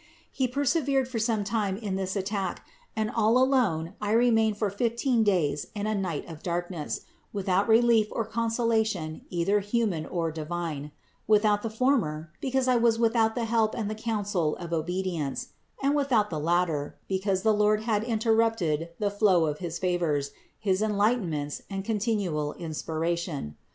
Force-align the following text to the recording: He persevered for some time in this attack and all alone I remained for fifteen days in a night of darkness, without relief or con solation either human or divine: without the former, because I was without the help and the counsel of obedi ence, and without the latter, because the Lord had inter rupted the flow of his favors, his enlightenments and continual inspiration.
He 0.31 0.47
persevered 0.47 1.07
for 1.07 1.19
some 1.19 1.43
time 1.43 1.77
in 1.77 1.95
this 1.95 2.15
attack 2.15 2.65
and 2.95 3.11
all 3.11 3.37
alone 3.37 3.93
I 4.01 4.13
remained 4.13 4.57
for 4.57 4.71
fifteen 4.71 5.21
days 5.23 5.67
in 5.75 5.85
a 5.85 5.93
night 5.93 6.27
of 6.27 6.41
darkness, 6.41 7.01
without 7.31 7.67
relief 7.67 8.07
or 8.09 8.25
con 8.25 8.49
solation 8.49 9.21
either 9.29 9.59
human 9.59 10.07
or 10.07 10.31
divine: 10.31 10.91
without 11.27 11.61
the 11.61 11.69
former, 11.69 12.31
because 12.41 12.67
I 12.67 12.77
was 12.77 12.97
without 12.97 13.35
the 13.35 13.45
help 13.45 13.75
and 13.77 13.91
the 13.91 13.93
counsel 13.93 14.55
of 14.55 14.71
obedi 14.71 15.19
ence, 15.21 15.49
and 15.83 15.95
without 15.95 16.31
the 16.31 16.39
latter, 16.39 16.97
because 17.07 17.43
the 17.43 17.53
Lord 17.53 17.81
had 17.83 18.03
inter 18.03 18.33
rupted 18.35 18.89
the 18.97 19.11
flow 19.11 19.45
of 19.45 19.59
his 19.59 19.77
favors, 19.77 20.31
his 20.57 20.81
enlightenments 20.81 21.61
and 21.69 21.85
continual 21.85 22.53
inspiration. 22.55 23.55